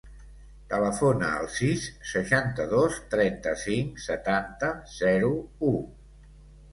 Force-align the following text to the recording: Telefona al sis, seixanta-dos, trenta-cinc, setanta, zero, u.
Telefona 0.69 1.27
al 1.41 1.49
sis, 1.55 1.83
seixanta-dos, 2.11 2.97
trenta-cinc, 3.15 3.99
setanta, 4.07 4.71
zero, 4.95 5.29
u. 5.73 5.75